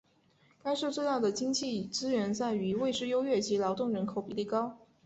[0.63, 4.79] 该市最大的经济资源在于位置优越及劳动人口比例高。